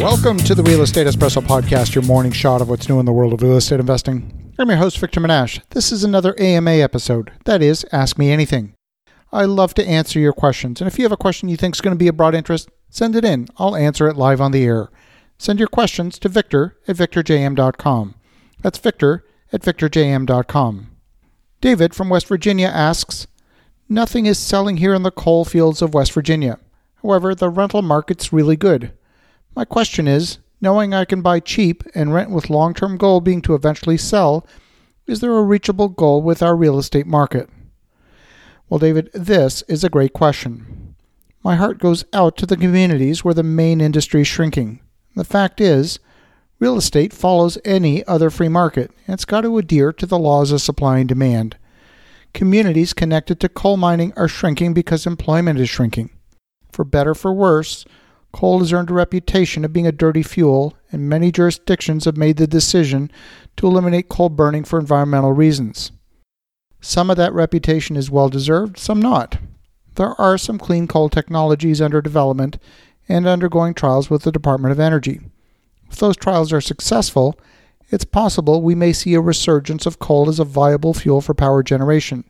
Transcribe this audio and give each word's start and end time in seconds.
Welcome 0.00 0.38
to 0.38 0.54
the 0.54 0.62
Real 0.62 0.80
Estate 0.80 1.06
Espresso 1.06 1.42
Podcast, 1.42 1.94
your 1.94 2.02
morning 2.04 2.32
shot 2.32 2.62
of 2.62 2.70
what's 2.70 2.88
new 2.88 2.98
in 3.00 3.04
the 3.04 3.12
world 3.12 3.34
of 3.34 3.42
real 3.42 3.58
estate 3.58 3.80
investing. 3.80 4.54
I'm 4.58 4.70
your 4.70 4.78
host, 4.78 4.98
Victor 4.98 5.20
Menasce. 5.20 5.60
This 5.68 5.92
is 5.92 6.02
another 6.02 6.34
AMA 6.40 6.70
episode. 6.70 7.32
That 7.44 7.60
is, 7.60 7.84
Ask 7.92 8.16
Me 8.16 8.30
Anything. 8.30 8.72
I 9.30 9.44
love 9.44 9.74
to 9.74 9.86
answer 9.86 10.18
your 10.18 10.32
questions, 10.32 10.80
and 10.80 10.88
if 10.88 10.98
you 10.98 11.04
have 11.04 11.12
a 11.12 11.18
question 11.18 11.50
you 11.50 11.58
think 11.58 11.76
is 11.76 11.82
going 11.82 11.94
to 11.94 11.98
be 11.98 12.08
of 12.08 12.16
broad 12.16 12.34
interest, 12.34 12.70
send 12.88 13.14
it 13.14 13.26
in. 13.26 13.46
I'll 13.58 13.76
answer 13.76 14.08
it 14.08 14.16
live 14.16 14.40
on 14.40 14.52
the 14.52 14.64
air. 14.64 14.88
Send 15.36 15.58
your 15.58 15.68
questions 15.68 16.18
to 16.20 16.30
victor 16.30 16.78
at 16.88 16.96
victorjm.com. 16.96 18.14
That's 18.62 18.78
victor 18.78 19.26
at 19.52 19.60
victorjm.com. 19.60 20.96
David 21.60 21.94
from 21.94 22.08
West 22.08 22.26
Virginia 22.26 22.68
asks 22.68 23.26
Nothing 23.86 24.24
is 24.24 24.38
selling 24.38 24.78
here 24.78 24.94
in 24.94 25.02
the 25.02 25.10
coal 25.10 25.44
fields 25.44 25.82
of 25.82 25.92
West 25.92 26.12
Virginia. 26.12 26.58
However, 27.02 27.34
the 27.34 27.50
rental 27.50 27.82
market's 27.82 28.32
really 28.32 28.56
good. 28.56 28.94
My 29.54 29.64
question 29.64 30.06
is 30.06 30.38
knowing 30.60 30.94
I 30.94 31.04
can 31.04 31.22
buy 31.22 31.40
cheap 31.40 31.82
and 31.94 32.12
rent 32.12 32.30
with 32.30 32.50
long 32.50 32.74
term 32.74 32.96
goal 32.96 33.20
being 33.20 33.42
to 33.42 33.54
eventually 33.54 33.96
sell, 33.96 34.46
is 35.06 35.20
there 35.20 35.36
a 35.36 35.42
reachable 35.42 35.88
goal 35.88 36.22
with 36.22 36.42
our 36.42 36.54
real 36.54 36.78
estate 36.78 37.06
market? 37.06 37.48
Well, 38.68 38.78
David, 38.78 39.10
this 39.12 39.62
is 39.62 39.82
a 39.82 39.90
great 39.90 40.12
question. 40.12 40.94
My 41.42 41.56
heart 41.56 41.78
goes 41.78 42.04
out 42.12 42.36
to 42.36 42.46
the 42.46 42.56
communities 42.56 43.24
where 43.24 43.34
the 43.34 43.42
main 43.42 43.80
industry 43.80 44.20
is 44.20 44.28
shrinking. 44.28 44.80
The 45.16 45.24
fact 45.24 45.60
is, 45.60 45.98
real 46.60 46.76
estate 46.76 47.12
follows 47.12 47.58
any 47.64 48.06
other 48.06 48.30
free 48.30 48.48
market, 48.48 48.92
and 49.06 49.14
it's 49.14 49.24
got 49.24 49.40
to 49.40 49.58
adhere 49.58 49.92
to 49.94 50.06
the 50.06 50.18
laws 50.18 50.52
of 50.52 50.60
supply 50.60 50.98
and 50.98 51.08
demand. 51.08 51.56
Communities 52.32 52.92
connected 52.92 53.40
to 53.40 53.48
coal 53.48 53.76
mining 53.76 54.12
are 54.16 54.28
shrinking 54.28 54.74
because 54.74 55.06
employment 55.06 55.58
is 55.58 55.68
shrinking. 55.68 56.10
For 56.70 56.84
better 56.84 57.14
for 57.14 57.32
worse, 57.32 57.84
Coal 58.32 58.60
has 58.60 58.72
earned 58.72 58.90
a 58.90 58.94
reputation 58.94 59.64
of 59.64 59.72
being 59.72 59.86
a 59.86 59.92
dirty 59.92 60.22
fuel, 60.22 60.74
and 60.92 61.08
many 61.08 61.32
jurisdictions 61.32 62.04
have 62.04 62.16
made 62.16 62.36
the 62.36 62.46
decision 62.46 63.10
to 63.56 63.66
eliminate 63.66 64.08
coal 64.08 64.28
burning 64.28 64.64
for 64.64 64.78
environmental 64.78 65.32
reasons. 65.32 65.92
Some 66.80 67.10
of 67.10 67.16
that 67.16 67.32
reputation 67.32 67.96
is 67.96 68.10
well 68.10 68.28
deserved, 68.28 68.78
some 68.78 69.00
not. 69.00 69.38
There 69.96 70.18
are 70.20 70.38
some 70.38 70.58
clean 70.58 70.86
coal 70.86 71.08
technologies 71.08 71.80
under 71.80 72.00
development 72.00 72.58
and 73.08 73.26
undergoing 73.26 73.74
trials 73.74 74.08
with 74.08 74.22
the 74.22 74.32
Department 74.32 74.72
of 74.72 74.80
Energy. 74.80 75.20
If 75.90 75.96
those 75.96 76.16
trials 76.16 76.52
are 76.52 76.60
successful, 76.60 77.38
it's 77.90 78.04
possible 78.04 78.62
we 78.62 78.76
may 78.76 78.92
see 78.92 79.14
a 79.14 79.20
resurgence 79.20 79.84
of 79.84 79.98
coal 79.98 80.28
as 80.28 80.38
a 80.38 80.44
viable 80.44 80.94
fuel 80.94 81.20
for 81.20 81.34
power 81.34 81.62
generation. 81.62 82.24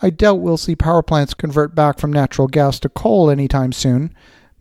I 0.00 0.10
doubt 0.10 0.40
we'll 0.40 0.56
see 0.56 0.74
power 0.74 1.02
plants 1.02 1.34
convert 1.34 1.74
back 1.74 1.98
from 1.98 2.12
natural 2.12 2.48
gas 2.48 2.80
to 2.80 2.88
coal 2.88 3.30
anytime 3.30 3.72
soon, 3.72 4.14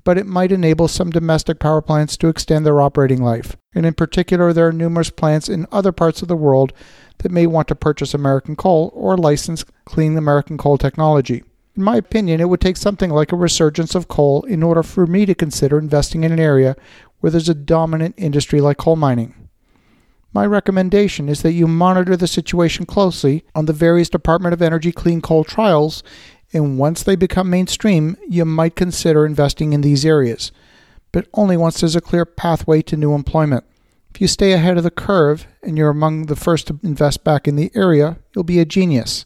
but 0.04 0.18
it 0.18 0.26
might 0.26 0.52
enable 0.52 0.88
some 0.88 1.10
domestic 1.10 1.60
power 1.60 1.82
plants 1.82 2.18
to 2.18 2.28
extend 2.28 2.66
their 2.66 2.82
operating 2.82 3.24
life. 3.24 3.56
And 3.74 3.86
in 3.86 3.94
particular, 3.94 4.54
there 4.54 4.68
are 4.68 4.74
numerous 4.74 5.10
plants 5.10 5.50
in 5.50 5.68
other 5.72 5.92
parts 5.92 6.22
of 6.22 6.28
the 6.28 6.36
world 6.36 6.74
that 7.20 7.32
may 7.32 7.48
want 7.48 7.68
to 7.70 7.76
purchase 7.76 8.14
American 8.14 8.56
coal 8.56 8.92
or 8.94 9.18
license 9.18 9.66
clean 9.86 10.18
American 10.18 10.58
coal 10.58 10.78
technology. 10.78 11.44
In 11.76 11.84
my 11.84 11.96
opinion, 11.96 12.40
it 12.40 12.50
would 12.50 12.62
take 12.62 12.78
something 12.78 13.10
like 13.10 13.32
a 13.32 13.38
resurgence 13.38 13.96
of 13.96 14.08
coal 14.08 14.44
in 14.44 14.62
order 14.62 14.84
for 14.84 15.08
me 15.08 15.26
to 15.26 15.34
consider 15.34 15.80
investing 15.80 16.24
in 16.24 16.32
an 16.32 16.40
area 16.40 16.76
where 17.20 17.32
there's 17.32 17.50
a 17.50 17.56
dominant 17.56 18.16
industry 18.18 18.62
like 18.62 18.78
coal 18.78 18.96
mining. 18.96 19.34
My 20.34 20.46
recommendation 20.48 21.30
is 21.30 21.44
that 21.44 21.54
you 21.54 21.68
monitor 21.68 22.18
the 22.18 22.28
situation 22.28 22.88
closely 22.88 23.44
on 23.54 23.66
the 23.66 23.74
various 23.74 24.10
Department 24.10 24.54
of 24.54 24.64
Energy 24.64 24.92
clean 24.92 25.22
coal 25.22 25.44
trials 25.44 26.02
and 26.54 26.78
once 26.78 27.04
they 27.04 27.16
become 27.16 27.50
mainstream, 27.50 28.16
you 28.30 28.46
might 28.46 28.76
consider 28.76 29.26
investing 29.26 29.74
in 29.74 29.82
these 29.82 30.06
areas, 30.06 30.52
but 31.12 31.28
only 31.34 31.58
once 31.58 31.80
there's 31.80 31.96
a 31.96 32.02
clear 32.02 32.26
pathway 32.26 32.82
to 32.84 32.96
new 32.96 33.14
employment. 33.14 33.66
If 34.14 34.22
you 34.22 34.28
stay 34.28 34.54
ahead 34.54 34.78
of 34.78 34.84
the 34.84 34.92
curve 34.92 35.48
and 35.64 35.78
you're 35.78 35.90
among 35.90 36.28
the 36.28 36.36
first 36.36 36.68
to 36.68 36.80
invest 36.84 37.24
back 37.24 37.48
in 37.48 37.56
the 37.56 37.72
area, 37.74 38.20
you'll 38.36 38.44
be 38.44 38.60
a 38.60 38.66
genius. 38.66 39.26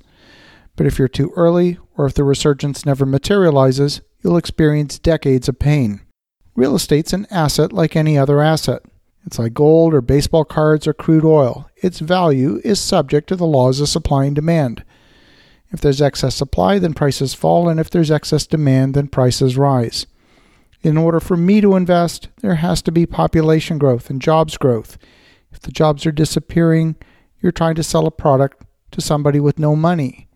But 0.78 0.86
if 0.86 0.98
you're 0.98 1.10
too 1.10 1.34
early, 1.36 1.78
or 1.98 2.06
if 2.06 2.14
the 2.14 2.24
resurgence 2.24 2.86
never 2.86 3.06
materializes, 3.06 4.02
you'll 4.22 4.38
experience 4.38 4.98
decades 4.98 5.50
of 5.50 5.60
pain. 5.60 6.02
Real 6.56 6.76
estate's 6.76 7.12
an 7.12 7.28
asset 7.30 7.74
like 7.74 7.96
any 7.96 8.18
other 8.18 8.42
asset. 8.42 8.84
It's 9.26 9.38
like 9.38 9.54
gold 9.54 9.94
or 9.94 10.02
baseball 10.02 10.46
cards 10.46 10.88
or 10.88 10.94
crude 10.94 11.26
oil. 11.26 11.70
Its 11.76 12.00
value 12.00 12.62
is 12.64 12.80
subject 12.80 13.28
to 13.28 13.36
the 13.36 13.46
laws 13.46 13.82
of 13.82 13.90
supply 13.90 14.24
and 14.24 14.36
demand. 14.36 14.86
If 15.72 15.82
there's 15.82 16.02
excess 16.02 16.36
supply, 16.36 16.80
then 16.80 16.94
prices 16.94 17.34
fall, 17.34 17.68
and 17.68 17.80
if 17.80 17.90
there's 17.90 18.12
excess 18.12 18.48
demand, 18.48 18.94
then 18.94 19.08
prices 19.08 19.58
rise. 19.58 20.08
In 20.82 20.98
order 20.98 21.20
for 21.20 21.36
me 21.36 21.60
to 21.62 21.76
invest, 21.76 22.30
there 22.42 22.56
has 22.56 22.82
to 22.84 22.92
be 22.92 23.06
population 23.06 23.78
growth 23.78 24.10
and 24.10 24.22
jobs 24.22 24.58
growth. 24.58 24.98
If 25.52 25.60
the 25.60 25.72
jobs 25.72 26.06
are 26.06 26.12
disappearing, 26.12 26.96
you're 27.42 27.52
trying 27.52 27.76
to 27.76 27.84
sell 27.84 28.06
a 28.06 28.12
product 28.12 28.64
to 28.92 29.02
somebody 29.02 29.40
with 29.40 29.60
no 29.60 29.76
money. 29.76 30.28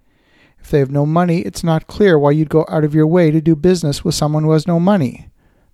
If 0.59 0.69
they 0.69 0.79
have 0.79 0.91
no 0.91 1.05
money, 1.05 1.39
it's 1.39 1.63
not 1.63 1.87
clear 1.87 2.19
why 2.19 2.31
you'd 2.31 2.49
go 2.49 2.65
out 2.69 2.83
of 2.83 2.93
your 2.93 3.07
way 3.07 3.31
to 3.31 3.41
do 3.41 3.55
business 3.55 4.03
with 4.03 4.15
someone 4.15 4.43
who 4.43 4.51
has 4.51 4.67
no 4.67 4.79
money. 4.79 5.29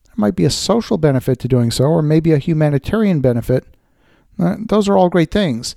There 0.06 0.14
might 0.16 0.36
be 0.36 0.46
a 0.46 0.50
social 0.50 0.98
benefit 0.98 1.40
to 1.40 1.48
doing 1.48 1.72
so, 1.72 1.86
or 1.86 2.02
maybe 2.02 2.32
a 2.32 2.38
humanitarian 2.38 3.20
benefit. 3.20 3.66
Uh, 4.40 4.56
those 4.60 4.88
are 4.88 4.98
all 4.98 5.10
great 5.10 5.32
things. 5.32 5.76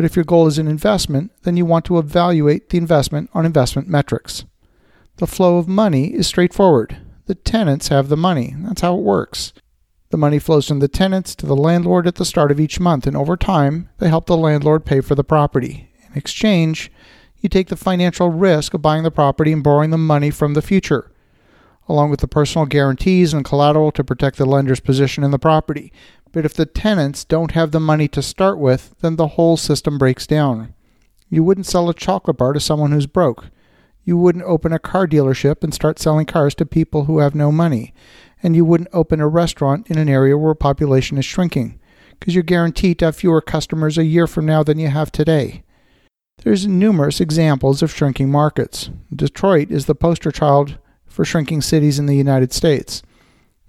But 0.00 0.06
if 0.06 0.16
your 0.16 0.24
goal 0.24 0.46
is 0.46 0.56
an 0.56 0.66
investment, 0.66 1.30
then 1.42 1.58
you 1.58 1.66
want 1.66 1.84
to 1.84 1.98
evaluate 1.98 2.70
the 2.70 2.78
investment 2.78 3.28
on 3.34 3.44
investment 3.44 3.86
metrics. 3.86 4.46
The 5.18 5.26
flow 5.26 5.58
of 5.58 5.68
money 5.68 6.14
is 6.14 6.26
straightforward. 6.26 6.96
The 7.26 7.34
tenants 7.34 7.88
have 7.88 8.08
the 8.08 8.16
money. 8.16 8.54
That's 8.60 8.80
how 8.80 8.96
it 8.96 9.02
works. 9.02 9.52
The 10.08 10.16
money 10.16 10.38
flows 10.38 10.66
from 10.66 10.78
the 10.78 10.88
tenants 10.88 11.34
to 11.34 11.44
the 11.44 11.54
landlord 11.54 12.06
at 12.06 12.14
the 12.14 12.24
start 12.24 12.50
of 12.50 12.58
each 12.58 12.80
month, 12.80 13.06
and 13.06 13.14
over 13.14 13.36
time, 13.36 13.90
they 13.98 14.08
help 14.08 14.24
the 14.24 14.38
landlord 14.38 14.86
pay 14.86 15.02
for 15.02 15.14
the 15.14 15.22
property. 15.22 15.92
In 16.10 16.16
exchange, 16.16 16.90
you 17.42 17.50
take 17.50 17.68
the 17.68 17.76
financial 17.76 18.30
risk 18.30 18.72
of 18.72 18.80
buying 18.80 19.02
the 19.02 19.10
property 19.10 19.52
and 19.52 19.62
borrowing 19.62 19.90
the 19.90 19.98
money 19.98 20.30
from 20.30 20.54
the 20.54 20.62
future, 20.62 21.12
along 21.90 22.08
with 22.08 22.20
the 22.20 22.26
personal 22.26 22.64
guarantees 22.64 23.34
and 23.34 23.44
collateral 23.44 23.92
to 23.92 24.02
protect 24.02 24.38
the 24.38 24.46
lender's 24.46 24.80
position 24.80 25.22
in 25.24 25.30
the 25.30 25.38
property. 25.38 25.92
But 26.32 26.44
if 26.44 26.54
the 26.54 26.66
tenants 26.66 27.24
don't 27.24 27.52
have 27.52 27.72
the 27.72 27.80
money 27.80 28.06
to 28.08 28.22
start 28.22 28.58
with, 28.58 28.94
then 29.00 29.16
the 29.16 29.28
whole 29.28 29.56
system 29.56 29.98
breaks 29.98 30.26
down. 30.26 30.74
You 31.28 31.42
wouldn't 31.42 31.66
sell 31.66 31.88
a 31.88 31.94
chocolate 31.94 32.36
bar 32.36 32.52
to 32.52 32.60
someone 32.60 32.92
who's 32.92 33.06
broke. 33.06 33.46
You 34.04 34.16
wouldn't 34.16 34.44
open 34.44 34.72
a 34.72 34.78
car 34.78 35.06
dealership 35.06 35.62
and 35.62 35.74
start 35.74 35.98
selling 35.98 36.26
cars 36.26 36.54
to 36.56 36.66
people 36.66 37.04
who 37.04 37.18
have 37.18 37.34
no 37.34 37.52
money. 37.52 37.92
And 38.42 38.56
you 38.56 38.64
wouldn't 38.64 38.90
open 38.92 39.20
a 39.20 39.28
restaurant 39.28 39.90
in 39.90 39.98
an 39.98 40.08
area 40.08 40.38
where 40.38 40.54
population 40.54 41.18
is 41.18 41.24
shrinking, 41.24 41.78
because 42.18 42.34
you're 42.34 42.42
guaranteed 42.42 42.98
to 43.00 43.06
have 43.06 43.16
fewer 43.16 43.40
customers 43.40 43.98
a 43.98 44.04
year 44.04 44.26
from 44.26 44.46
now 44.46 44.62
than 44.62 44.78
you 44.78 44.88
have 44.88 45.12
today. 45.12 45.62
There's 46.42 46.66
numerous 46.66 47.20
examples 47.20 47.82
of 47.82 47.92
shrinking 47.92 48.30
markets. 48.30 48.88
Detroit 49.14 49.70
is 49.70 49.86
the 49.86 49.94
poster 49.94 50.32
child 50.32 50.78
for 51.06 51.24
shrinking 51.24 51.60
cities 51.60 51.98
in 51.98 52.06
the 52.06 52.16
United 52.16 52.52
States. 52.52 53.02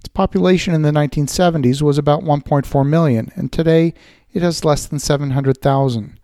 Its 0.02 0.08
population 0.08 0.74
in 0.74 0.82
the 0.82 0.90
1970s 0.90 1.84
was 1.84 2.00
about 2.00 2.24
1.4 2.24 2.90
million, 2.90 3.32
and 3.36 3.52
today 3.52 3.94
it 4.34 4.42
has 4.42 4.66
less 4.66 4.88
than 4.88 4.98
700,000. 4.98 6.20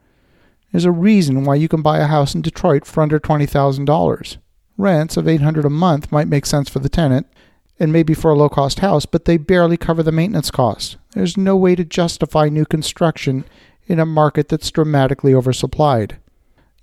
There's 0.72 0.84
a 0.84 0.92
reason 0.92 1.44
why 1.44 1.56
you 1.56 1.68
can 1.68 1.84
buy 1.84 2.00
a 2.00 2.08
house 2.08 2.34
in 2.34 2.42
Detroit 2.42 2.88
for 2.88 3.04
under 3.04 3.20
$20,000. 3.20 4.38
Rents 4.80 5.16
of 5.16 5.28
800 5.28 5.64
a 5.64 5.70
month 5.70 6.12
might 6.12 6.28
make 6.28 6.48
sense 6.48 6.70
for 6.70 6.80
the 6.80 6.90
tenant 6.90 7.28
and 7.80 7.94
maybe 7.94 8.16
for 8.16 8.32
a 8.32 8.36
low-cost 8.36 8.80
house, 8.80 9.06
but 9.06 9.26
they 9.26 9.38
barely 9.38 9.78
cover 9.78 10.02
the 10.02 10.12
maintenance 10.12 10.50
cost. 10.50 10.98
There's 11.12 11.38
no 11.38 11.56
way 11.56 11.76
to 11.76 11.86
justify 11.86 12.50
new 12.50 12.66
construction 12.66 13.46
in 13.86 14.00
a 14.00 14.08
market 14.08 14.50
that's 14.50 14.72
dramatically 14.72 15.34
oversupplied. 15.34 16.14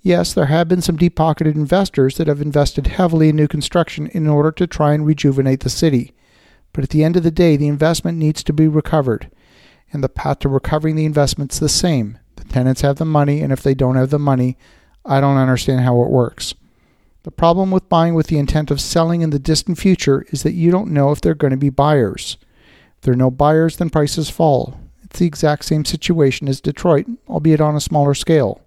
Yes, 0.01 0.33
there 0.33 0.45
have 0.45 0.69
been 0.69 0.81
some 0.81 0.95
deep 0.95 1.17
pocketed 1.17 1.57
investors 1.57 2.15
that 2.15 2.27
have 2.27 2.39
invested 2.39 2.87
heavily 2.87 3.27
in 3.27 3.35
new 3.35 3.49
construction 3.49 4.07
in 4.07 4.27
order 4.27 4.53
to 4.53 4.65
try 4.65 4.93
and 4.93 5.05
rejuvenate 5.05 5.59
the 5.59 5.69
city. 5.69 6.13
But 6.75 6.83
at 6.83 6.89
the 6.89 7.05
end 7.05 7.15
of 7.15 7.23
the 7.23 7.31
day, 7.31 7.55
the 7.55 7.69
investment 7.69 8.17
needs 8.17 8.43
to 8.43 8.51
be 8.51 8.67
recovered. 8.67 9.31
And 9.93 10.03
the 10.03 10.09
path 10.09 10.39
to 10.39 10.49
recovering 10.49 10.97
the 10.97 11.05
investment's 11.05 11.57
the 11.57 11.69
same. 11.69 12.19
The 12.35 12.43
tenants 12.43 12.81
have 12.81 12.97
the 12.97 13.05
money, 13.05 13.39
and 13.39 13.53
if 13.53 13.63
they 13.63 13.73
don't 13.73 13.95
have 13.95 14.09
the 14.09 14.19
money, 14.19 14.57
I 15.05 15.21
don't 15.21 15.37
understand 15.37 15.85
how 15.85 16.01
it 16.01 16.09
works. 16.09 16.53
The 17.23 17.31
problem 17.31 17.71
with 17.71 17.87
buying 17.87 18.13
with 18.13 18.27
the 18.27 18.37
intent 18.37 18.71
of 18.71 18.81
selling 18.81 19.21
in 19.21 19.29
the 19.29 19.39
distant 19.39 19.77
future 19.77 20.25
is 20.31 20.43
that 20.43 20.51
you 20.51 20.69
don't 20.69 20.91
know 20.91 21.11
if 21.11 21.21
there 21.21 21.31
are 21.31 21.35
going 21.35 21.51
to 21.51 21.57
be 21.57 21.69
buyers. 21.69 22.35
If 22.97 23.03
there 23.03 23.13
are 23.13 23.17
no 23.17 23.31
buyers, 23.31 23.77
then 23.77 23.89
prices 23.89 24.29
fall. 24.29 24.77
It's 25.01 25.19
the 25.19 25.27
exact 25.27 25.63
same 25.63 25.85
situation 25.85 26.49
as 26.49 26.59
Detroit, 26.59 27.05
albeit 27.29 27.61
on 27.61 27.77
a 27.77 27.79
smaller 27.79 28.15
scale. 28.15 28.59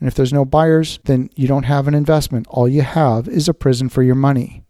And 0.00 0.08
if 0.08 0.14
there's 0.14 0.32
no 0.32 0.46
buyers, 0.46 0.98
then 1.04 1.28
you 1.36 1.46
don't 1.46 1.64
have 1.64 1.88
an 1.88 1.94
investment. 1.94 2.46
All 2.48 2.66
you 2.66 2.80
have 2.80 3.28
is 3.28 3.50
a 3.50 3.54
prison 3.54 3.90
for 3.90 4.02
your 4.02 4.14
money. 4.14 4.63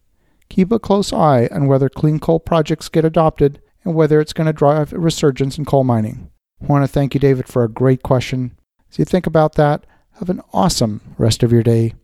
Keep 0.55 0.71
a 0.71 0.79
close 0.79 1.13
eye 1.13 1.49
on 1.51 1.67
whether 1.67 1.89
clean 1.89 2.21
coal 2.21 2.39
projects 2.39 2.89
get 2.89 3.05
adopted 3.05 3.61
and 3.83 3.93
whether 3.93 4.21
it's 4.21 4.33
going 4.33 4.47
to 4.47 4.53
drive 4.53 4.93
a 4.93 5.01
resurgence 5.01 5.59
in 5.59 5.65
coal 5.65 5.83
mining. 5.83 6.31
I 6.63 6.67
want 6.67 6.85
to 6.85 6.87
thank 6.87 7.13
you, 7.13 7.19
David, 7.19 7.49
for 7.49 7.65
a 7.65 7.69
great 7.69 8.05
question. 8.05 8.57
As 8.89 9.01
you 9.01 9.05
think 9.05 9.27
about 9.27 9.57
that, 9.57 9.85
have 10.21 10.31
an 10.31 10.43
awesome 10.53 11.01
rest 11.19 11.43
of 11.43 11.51
your 11.51 11.65
day. 11.65 11.95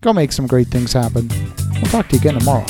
Go 0.00 0.12
make 0.12 0.32
some 0.32 0.48
great 0.48 0.66
things 0.66 0.94
happen. 0.94 1.28
We'll 1.74 1.92
talk 1.92 2.08
to 2.08 2.16
you 2.16 2.20
again 2.20 2.40
tomorrow. 2.40 2.66